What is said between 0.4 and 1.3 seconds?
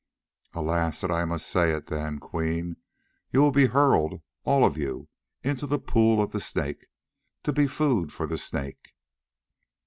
"Alas that I